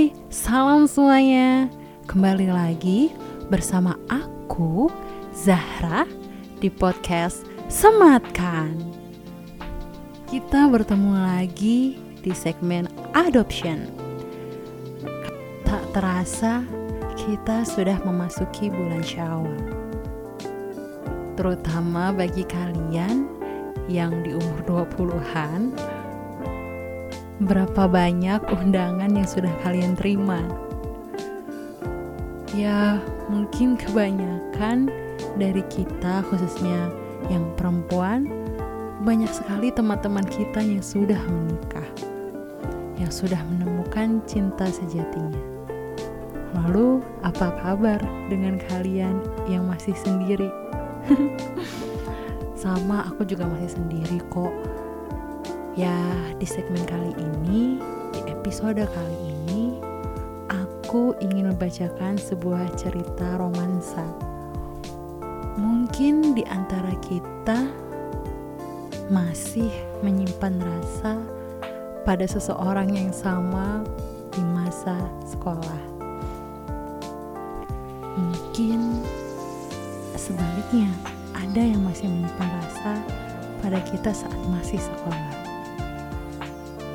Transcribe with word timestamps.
Hai, 0.00 0.16
salam 0.32 0.88
semuanya. 0.88 1.68
Kembali 2.08 2.48
lagi 2.48 3.12
bersama 3.52 4.00
aku 4.08 4.88
Zahra 5.36 6.08
di 6.56 6.72
podcast 6.72 7.44
Sematkan. 7.68 8.80
Kita 10.24 10.72
bertemu 10.72 11.12
lagi 11.20 12.00
di 12.24 12.32
segmen 12.32 12.88
adoption. 13.12 13.92
Tak 15.68 15.84
terasa 15.92 16.64
kita 17.20 17.68
sudah 17.68 18.00
memasuki 18.00 18.72
bulan 18.72 19.04
Syawal. 19.04 19.52
Terutama 21.36 22.16
bagi 22.16 22.48
kalian 22.48 23.28
yang 23.84 24.24
di 24.24 24.32
umur 24.32 24.64
20-an 24.64 25.99
berapa 27.40 27.88
banyak 27.88 28.44
undangan 28.52 29.08
yang 29.16 29.24
sudah 29.24 29.52
kalian 29.64 29.96
terima? 29.96 30.44
Ya, 32.52 33.00
mungkin 33.32 33.80
kebanyakan 33.80 34.92
dari 35.40 35.64
kita, 35.72 36.20
khususnya 36.28 36.92
yang 37.32 37.48
perempuan, 37.56 38.28
banyak 39.00 39.32
sekali 39.32 39.72
teman-teman 39.72 40.26
kita 40.28 40.60
yang 40.60 40.84
sudah 40.84 41.16
menikah, 41.16 41.88
yang 43.00 43.08
sudah 43.08 43.40
menemukan 43.56 44.20
cinta 44.28 44.68
sejatinya. 44.68 45.40
Lalu, 46.60 47.00
apa 47.24 47.56
kabar 47.64 48.02
dengan 48.28 48.60
kalian 48.68 49.16
yang 49.48 49.64
masih 49.64 49.96
sendiri? 49.96 50.50
Sama, 52.60 53.08
aku 53.08 53.24
juga 53.24 53.48
masih 53.48 53.80
sendiri 53.80 54.20
kok 54.28 54.52
Ya, 55.80 55.96
di 56.36 56.44
segmen 56.44 56.84
kali 56.84 57.08
ini, 57.16 57.80
di 58.12 58.20
episode 58.28 58.84
kali 58.84 59.16
ini, 59.32 59.80
aku 60.52 61.16
ingin 61.24 61.48
membacakan 61.48 62.20
sebuah 62.20 62.76
cerita 62.76 63.40
romansa. 63.40 64.04
Mungkin 65.56 66.36
di 66.36 66.44
antara 66.44 66.92
kita 67.00 67.64
masih 69.08 69.72
menyimpan 70.04 70.60
rasa 70.60 71.16
pada 72.04 72.28
seseorang 72.28 72.92
yang 72.92 73.08
sama 73.16 73.80
di 74.36 74.44
masa 74.52 75.00
sekolah. 75.24 75.80
Mungkin 78.20 79.00
sebaliknya, 80.12 80.92
ada 81.32 81.64
yang 81.64 81.80
masih 81.88 82.12
menyimpan 82.12 82.50
rasa 82.68 83.00
pada 83.64 83.80
kita 83.88 84.12
saat 84.12 84.40
masih 84.52 84.76
sekolah 84.76 85.39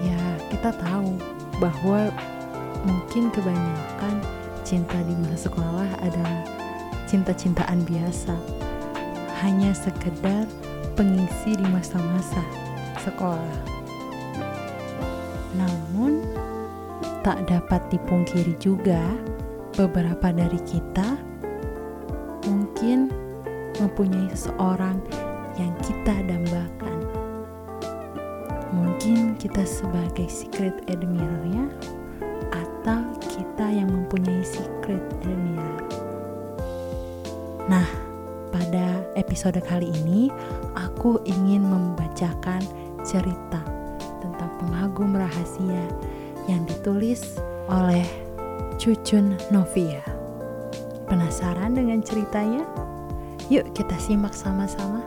ya 0.05 0.21
kita 0.53 0.69
tahu 0.77 1.17
bahwa 1.57 2.13
mungkin 2.85 3.33
kebanyakan 3.33 4.21
cinta 4.61 4.97
di 5.01 5.17
masa 5.17 5.49
sekolah 5.49 5.89
adalah 6.05 6.37
cinta-cintaan 7.09 7.81
biasa. 7.85 8.33
Hanya 9.41 9.73
sekedar 9.73 10.45
pengisi 10.97 11.57
di 11.57 11.65
masa-masa 11.69 12.41
sekolah. 13.03 13.57
Namun 15.57 16.23
tak 17.21 17.45
dapat 17.49 17.81
dipungkiri 17.89 18.53
juga 18.61 19.01
beberapa 19.75 20.31
dari 20.31 20.61
kita 20.63 21.17
mungkin 22.47 23.11
mempunyai 23.81 24.31
seseorang 24.31 25.01
yang 25.59 25.73
kita 25.83 26.15
dambakan 26.23 26.94
kita 29.45 29.61
sebagai 29.61 30.25
secret 30.25 30.73
admirer 30.89 31.69
atau 32.49 33.13
kita 33.29 33.69
yang 33.69 33.93
mempunyai 33.93 34.41
secret 34.41 35.05
admirer. 35.21 35.85
Nah, 37.69 37.85
pada 38.49 39.05
episode 39.13 39.61
kali 39.69 39.93
ini 40.01 40.33
aku 40.73 41.21
ingin 41.29 41.61
membacakan 41.61 42.65
cerita 43.05 43.61
tentang 44.17 44.49
pengagum 44.57 45.13
rahasia 45.13 45.85
yang 46.49 46.65
ditulis 46.65 47.37
oleh 47.69 48.01
Cucun 48.81 49.37
Novia. 49.53 50.01
Penasaran 51.05 51.77
dengan 51.77 52.01
ceritanya? 52.01 52.65
Yuk 53.53 53.77
kita 53.77 53.93
simak 54.01 54.33
sama-sama. 54.33 55.05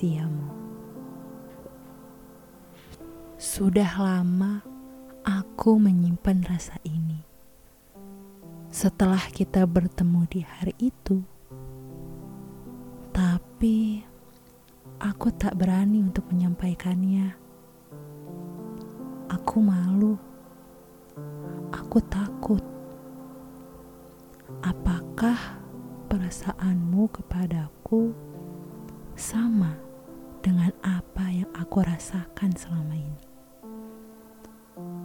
Rahasiamu. 0.00 0.48
Sudah 3.36 4.00
lama 4.00 4.64
aku 5.24 5.76
menyimpan 5.76 6.40
rasa 6.48 6.76
ini. 6.84 7.20
Setelah 8.72 9.20
kita 9.28 9.66
bertemu 9.68 10.20
di 10.30 10.40
hari 10.40 10.72
itu, 10.80 11.20
tapi 13.12 14.00
aku 14.96 15.28
tak 15.36 15.58
berani 15.58 16.00
untuk 16.00 16.24
menyampaikannya. 16.32 17.36
Aku 19.28 19.60
malu, 19.60 20.16
aku 21.76 21.98
takut. 22.08 22.62
Apakah 24.64 25.60
perasaanmu 26.08 27.10
kepadaku 27.10 28.12
sama 29.16 29.89
dengan 30.40 30.72
apa 30.80 31.28
yang 31.28 31.48
aku 31.52 31.84
rasakan 31.84 32.52
selama 32.56 32.96
ini. 32.96 33.24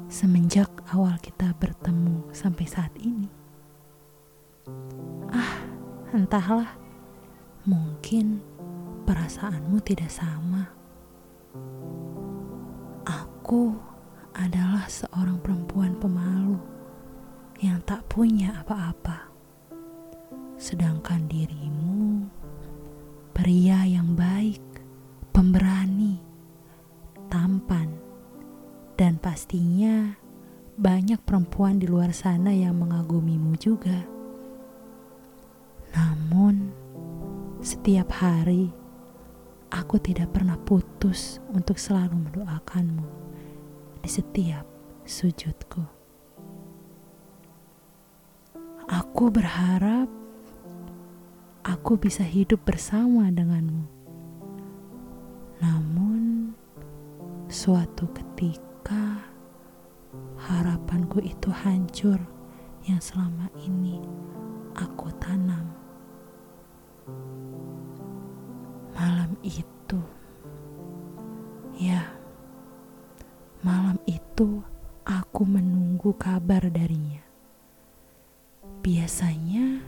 Semenjak 0.08 0.72
awal 0.96 1.20
kita 1.20 1.52
bertemu 1.60 2.32
sampai 2.32 2.66
saat 2.68 2.92
ini. 3.00 3.28
Ah, 5.32 5.60
entahlah. 6.16 6.72
Mungkin 7.66 8.40
perasaanmu 9.04 9.82
tidak 9.84 10.14
sama. 10.14 10.70
Aku 13.06 13.76
adalah 14.38 14.86
seorang 14.88 15.42
perempuan 15.42 15.98
pemalu 15.98 16.62
yang 17.60 17.82
tak 17.84 18.06
punya 18.06 18.62
apa-apa 18.62 19.36
sedangkan 20.56 21.28
dirimu 21.28 22.26
pria 23.36 23.84
yang 23.84 24.16
baik, 24.16 24.64
pastinya 29.36 30.16
banyak 30.80 31.20
perempuan 31.28 31.76
di 31.76 31.92
luar 31.92 32.16
sana 32.16 32.56
yang 32.56 32.80
mengagumimu 32.80 33.60
juga. 33.60 34.08
Namun, 35.92 36.72
setiap 37.60 38.16
hari 38.16 38.72
aku 39.76 40.00
tidak 40.00 40.32
pernah 40.32 40.56
putus 40.56 41.44
untuk 41.52 41.76
selalu 41.76 42.16
mendoakanmu 42.16 43.04
di 44.00 44.08
setiap 44.08 44.64
sujudku. 45.04 45.84
Aku 48.88 49.36
berharap 49.36 50.08
aku 51.68 52.00
bisa 52.00 52.24
hidup 52.24 52.64
bersama 52.64 53.28
denganmu. 53.36 53.84
Namun, 55.60 56.56
suatu 57.52 58.08
ketika 58.16 59.35
harapanku 60.40 61.24
itu 61.24 61.50
hancur 61.50 62.20
yang 62.86 63.02
selama 63.02 63.50
ini 63.66 63.98
aku 64.78 65.10
tanam. 65.18 65.74
Malam 68.96 69.36
itu, 69.44 70.00
ya, 71.76 72.08
malam 73.66 74.00
itu 74.08 74.64
aku 75.04 75.44
menunggu 75.44 76.16
kabar 76.16 76.64
darinya. 76.72 77.22
Biasanya, 78.86 79.84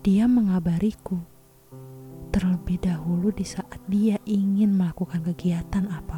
dia 0.00 0.24
mengabariku 0.30 1.18
terlebih 2.30 2.78
dahulu 2.78 3.34
di 3.34 3.42
saat 3.42 3.80
dia 3.90 4.20
ingin 4.28 4.76
melakukan 4.76 5.24
kegiatan 5.24 5.90
apa 5.90 6.17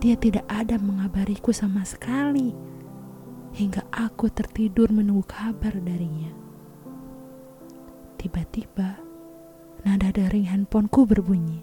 Dia 0.00 0.16
tidak 0.16 0.48
ada 0.48 0.80
mengabariku 0.80 1.52
sama 1.52 1.84
sekali 1.84 2.56
hingga 3.52 3.84
aku 3.92 4.32
tertidur 4.32 4.88
menunggu 4.88 5.28
kabar 5.28 5.76
darinya. 5.76 6.32
Tiba-tiba, 8.16 8.96
nada 9.84 10.08
daring 10.08 10.48
handphoneku 10.48 11.04
berbunyi. 11.04 11.60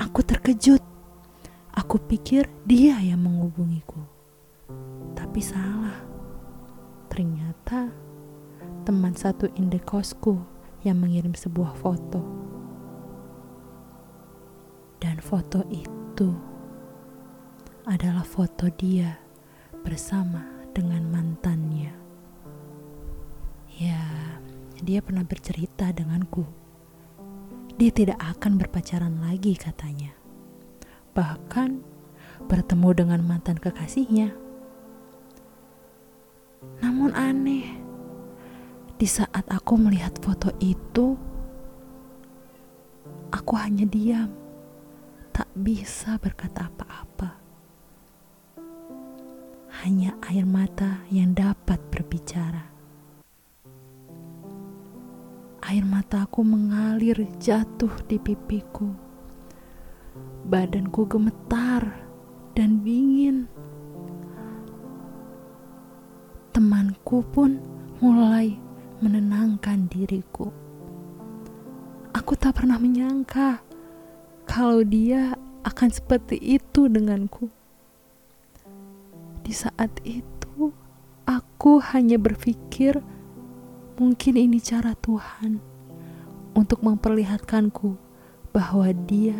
Aku 0.00 0.24
terkejut. 0.24 0.80
Aku 1.76 2.00
pikir 2.00 2.48
dia 2.64 2.96
yang 3.04 3.20
menghubungiku. 3.20 4.00
Tapi 5.12 5.40
salah. 5.44 6.00
Ternyata 7.12 7.92
teman 8.88 9.12
satu 9.12 9.52
indekosku 9.52 10.40
yang 10.80 10.96
mengirim 10.96 11.36
sebuah 11.36 11.76
foto. 11.76 12.24
Dan 14.96 15.20
foto 15.20 15.60
itu 15.68 16.53
adalah 17.84 18.24
foto 18.24 18.72
dia 18.72 19.20
bersama 19.84 20.40
dengan 20.72 21.04
mantannya. 21.04 21.92
Ya, 23.76 24.00
dia 24.80 25.04
pernah 25.04 25.20
bercerita 25.20 25.92
denganku. 25.92 26.48
Dia 27.76 27.92
tidak 27.92 28.16
akan 28.24 28.56
berpacaran 28.56 29.20
lagi 29.20 29.52
katanya. 29.60 30.16
Bahkan 31.12 31.84
bertemu 32.48 32.88
dengan 32.96 33.20
mantan 33.20 33.60
kekasihnya. 33.60 34.32
Namun 36.80 37.12
aneh, 37.12 37.68
di 38.96 39.04
saat 39.04 39.44
aku 39.52 39.76
melihat 39.76 40.16
foto 40.24 40.48
itu, 40.56 41.20
aku 43.28 43.52
hanya 43.60 43.84
diam, 43.84 44.32
tak 45.36 45.52
bisa 45.52 46.16
berkata 46.16 46.72
apa-apa 46.72 47.43
hanya 49.84 50.16
air 50.32 50.48
mata 50.48 51.04
yang 51.12 51.36
dapat 51.36 51.76
berbicara. 51.92 52.72
Air 55.60 55.84
mataku 55.84 56.40
mengalir 56.40 57.28
jatuh 57.36 57.92
di 58.08 58.16
pipiku. 58.16 58.88
Badanku 60.48 61.04
gemetar 61.04 62.00
dan 62.56 62.80
dingin. 62.80 63.44
Temanku 66.56 67.20
pun 67.28 67.60
mulai 68.00 68.56
menenangkan 69.04 69.84
diriku. 69.92 70.48
Aku 72.16 72.32
tak 72.40 72.56
pernah 72.56 72.80
menyangka 72.80 73.60
kalau 74.48 74.80
dia 74.80 75.36
akan 75.60 75.92
seperti 75.92 76.40
itu 76.40 76.88
denganku. 76.88 77.52
Di 79.44 79.52
saat 79.52 79.92
itu, 80.08 80.72
aku 81.28 81.76
hanya 81.92 82.16
berpikir 82.16 83.04
mungkin 84.00 84.40
ini 84.40 84.56
cara 84.56 84.96
Tuhan 84.96 85.60
untuk 86.56 86.80
memperlihatkanku 86.80 87.92
bahwa 88.56 88.88
Dia 89.04 89.36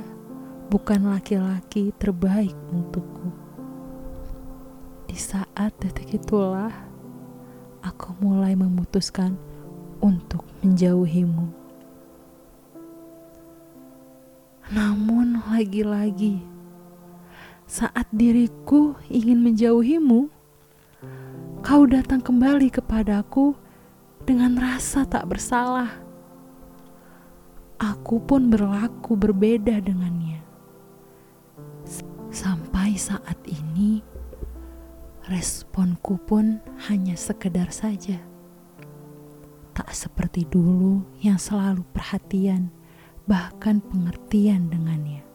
bukan 0.68 1.08
laki-laki 1.08 1.96
terbaik 1.96 2.52
untukku. 2.68 3.32
Di 5.08 5.16
saat 5.16 5.72
detik 5.80 6.20
itulah, 6.20 6.74
aku 7.80 8.12
mulai 8.20 8.52
memutuskan 8.52 9.40
untuk 10.04 10.44
menjauhimu. 10.60 11.48
Namun, 14.68 15.40
lagi-lagi 15.48 16.53
saat 17.64 18.04
diriku 18.12 18.92
ingin 19.08 19.40
menjauhimu, 19.40 20.28
kau 21.64 21.82
datang 21.88 22.20
kembali 22.20 22.68
kepadaku 22.68 23.56
dengan 24.28 24.56
rasa 24.60 25.08
tak 25.08 25.24
bersalah. 25.32 25.88
Aku 27.80 28.20
pun 28.20 28.52
berlaku 28.52 29.16
berbeda 29.16 29.80
dengannya. 29.80 30.40
Sampai 32.28 33.00
saat 33.00 33.36
ini, 33.48 34.04
responku 35.28 36.20
pun 36.20 36.60
hanya 36.88 37.16
sekedar 37.16 37.72
saja. 37.72 38.20
Tak 39.74 39.90
seperti 39.90 40.46
dulu 40.46 41.02
yang 41.24 41.40
selalu 41.40 41.82
perhatian, 41.90 42.70
bahkan 43.26 43.82
pengertian 43.82 44.70
dengannya. 44.70 45.33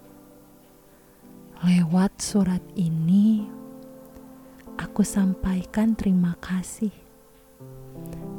Lewat 1.60 2.24
surat 2.24 2.64
ini, 2.80 3.44
aku 4.80 5.04
sampaikan 5.04 5.92
terima 5.92 6.40
kasih. 6.40 6.88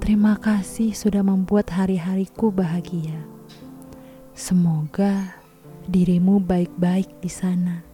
Terima 0.01 0.41
kasih 0.41 0.97
sudah 0.97 1.21
membuat 1.21 1.69
hari-hariku 1.69 2.49
bahagia. 2.49 3.21
Semoga 4.33 5.37
dirimu 5.85 6.41
baik-baik 6.41 7.13
di 7.21 7.29
sana. 7.29 7.85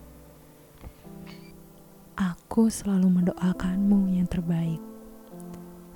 Aku 2.15 2.71
selalu 2.71 3.11
mendoakanmu 3.11 4.15
yang 4.15 4.31
terbaik. 4.31 4.79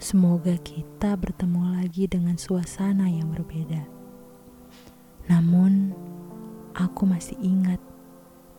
Semoga 0.03 0.59
kita 0.59 1.15
bertemu 1.15 1.79
lagi 1.79 2.11
dengan 2.11 2.35
suasana 2.35 3.07
yang 3.07 3.31
berbeda. 3.31 3.87
Namun, 5.31 5.95
aku 6.75 7.07
masih 7.07 7.39
ingat 7.39 7.79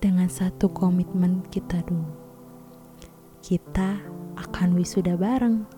dengan 0.01 0.25
satu 0.25 0.65
komitmen 0.74 1.45
kita 1.53 1.86
dulu. 1.86 2.09
Kita 3.45 4.01
akan 4.33 4.74
wisuda 4.74 5.13
bareng 5.13 5.69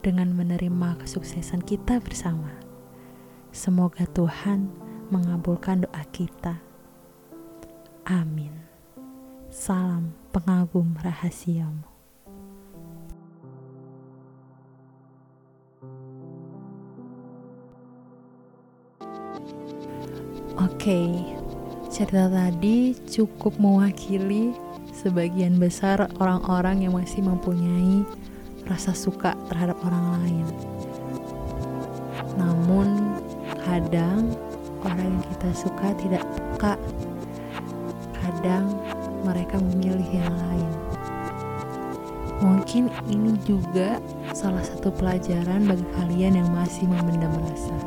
dengan 0.00 0.32
menerima 0.32 0.96
kesuksesan 1.04 1.60
kita 1.60 2.00
bersama. 2.00 2.48
Semoga 3.52 4.08
Tuhan 4.08 4.72
mengabulkan 5.12 5.84
doa 5.84 6.02
kita. 6.08 6.64
Amin. 8.08 8.56
Salam 9.52 10.16
pengagum 10.32 10.96
rahasiamu. 11.04 11.92
Oke, 20.52 20.88
okay, 20.88 21.31
cerita 22.02 22.26
tadi 22.26 22.98
cukup 23.06 23.62
mewakili 23.62 24.50
sebagian 24.90 25.54
besar 25.62 26.10
orang-orang 26.18 26.82
yang 26.82 26.98
masih 26.98 27.22
mempunyai 27.22 28.02
rasa 28.66 28.90
suka 28.90 29.38
terhadap 29.46 29.78
orang 29.86 30.18
lain. 30.18 30.46
Namun, 32.34 33.14
kadang 33.62 34.34
orang 34.82 35.14
yang 35.14 35.22
kita 35.30 35.54
suka 35.54 35.94
tidak 35.94 36.26
peka. 36.26 36.74
Kadang 38.18 38.82
mereka 39.22 39.62
memilih 39.62 40.10
yang 40.10 40.34
lain. 40.50 40.70
Mungkin 42.42 42.90
ini 43.06 43.38
juga 43.46 44.02
salah 44.34 44.66
satu 44.66 44.90
pelajaran 44.90 45.70
bagi 45.70 45.86
kalian 45.94 46.34
yang 46.34 46.50
masih 46.50 46.82
memendam 46.82 47.30
rasa. 47.46 47.78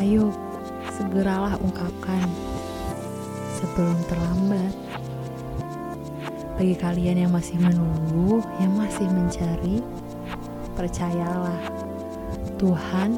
Ayo, 0.00 0.32
segeralah 0.96 1.60
ungkapkan 1.60 2.49
sebelum 3.60 3.98
terlambat. 4.08 4.72
Bagi 6.56 6.76
kalian 6.76 7.24
yang 7.24 7.32
masih 7.32 7.56
menunggu, 7.56 8.44
yang 8.60 8.72
masih 8.76 9.08
mencari, 9.08 9.80
percayalah, 10.76 11.60
Tuhan 12.60 13.16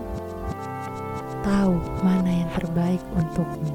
tahu 1.42 1.74
mana 2.06 2.30
yang 2.30 2.50
terbaik 2.54 3.02
untukmu. 3.18 3.74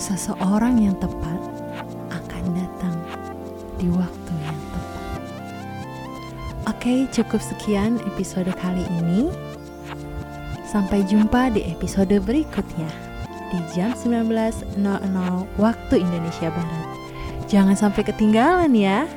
Seseorang 0.00 0.80
yang 0.80 0.96
tepat 0.96 1.40
akan 2.08 2.44
datang 2.56 2.96
di 3.76 3.92
waktu 3.92 4.32
yang 4.40 4.60
tepat. 4.72 4.86
Oke, 6.72 6.94
cukup 7.12 7.40
sekian 7.44 8.00
episode 8.16 8.48
kali 8.56 8.84
ini. 9.04 9.28
Sampai 10.64 11.04
jumpa 11.04 11.52
di 11.52 11.64
episode 11.68 12.12
berikutnya 12.24 13.07
di 13.48 13.60
jam 13.72 13.92
19.00 13.96 14.76
waktu 15.56 15.94
Indonesia 16.00 16.48
Barat. 16.52 16.88
Jangan 17.48 17.76
sampai 17.76 18.04
ketinggalan 18.04 18.72
ya. 18.76 19.08